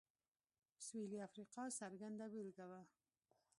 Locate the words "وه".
2.69-2.81